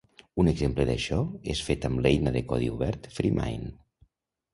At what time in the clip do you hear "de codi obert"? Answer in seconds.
2.37-3.11